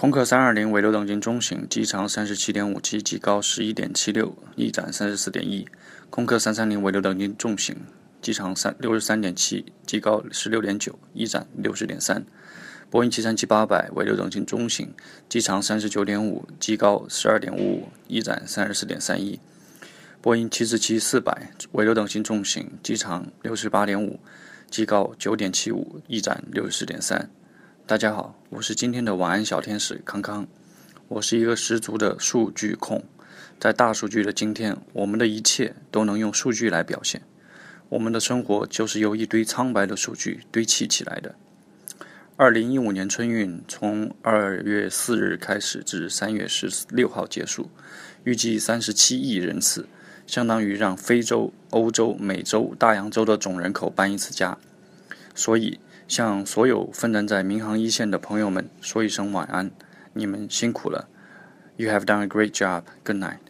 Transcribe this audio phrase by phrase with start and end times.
[0.00, 5.68] 空客三二零尾流等径中型，机长三十七点五七，机高十一点七六，翼展三十四点一。
[6.08, 7.76] 空客三三零尾流等径重型，
[8.22, 12.24] 机长三六十三点七，机高十六点九，翼展六十点三。
[12.88, 14.94] 波音七三七八百尾流等径中型，
[15.28, 19.38] 机长三十九点五，机高十二点五五，翼展三十四点三一。
[20.22, 24.18] 波音七四七四百尾流等径重型，机长六十八点五，
[24.70, 27.28] 机高九点七五，翼展六十四点三。
[27.90, 30.46] 大家好，我是今天的晚安小天使康康。
[31.08, 33.02] 我是一个十足的数据控，
[33.58, 37.20] 在大数据的今天，我们的一切都能用数据来表现。
[37.88, 41.34] 我们的生活就是由一堆苍白的数据堆砌起来的。
[42.36, 47.68] 二零一五年春运从二月四日开始至三月十六号结束，
[48.22, 49.88] 预计三十七亿人次，
[50.28, 54.56] 相当于让非洲、欧洲、美洲、大洋洲的总人口搬一次家。
[55.34, 55.80] 所以。
[56.10, 59.70] 向所有奋战在民航一线的朋友们说一声晚安，
[60.12, 61.08] 你们辛苦了。
[61.76, 62.82] You have done a great job.
[63.04, 63.49] Good night.